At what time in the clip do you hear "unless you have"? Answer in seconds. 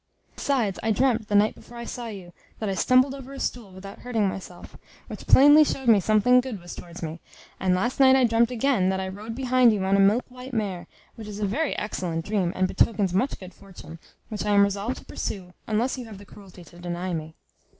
15.67-16.17